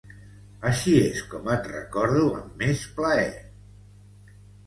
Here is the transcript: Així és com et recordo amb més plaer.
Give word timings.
Així 0.69 0.93
és 1.09 1.19
com 1.33 1.49
et 1.57 1.67
recordo 1.73 2.23
amb 2.39 2.57
més 2.63 2.83
plaer. 3.01 3.37